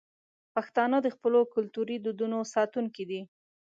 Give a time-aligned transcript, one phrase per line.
[0.53, 3.21] پښتانه د خپلو کلتوري دودونو ساتونکي دي.